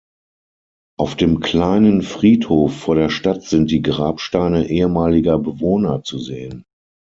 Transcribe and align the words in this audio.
Auf 0.97 1.15
dem 1.15 1.41
kleinen 1.41 2.01
Friedhof 2.01 2.75
vor 2.75 2.95
der 2.95 3.11
Stadt 3.11 3.43
sind 3.43 3.69
die 3.69 3.83
Grabsteine 3.83 4.67
ehemaliger 4.67 5.37
Bewohner 5.37 6.01
zu 6.01 6.17
sehen. 6.17 6.65